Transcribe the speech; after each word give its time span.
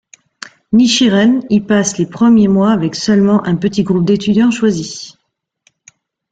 Nichiren 0.73 1.43
y 1.51 1.59
passe 1.61 1.99
les 1.99 2.07
premiers 2.07 2.47
mois 2.47 2.71
avec 2.71 2.95
seulement 2.95 3.43
un 3.45 3.55
petit 3.55 3.83
groupe 3.83 4.03
d'étudiants 4.07 4.49
choisis. 4.49 5.15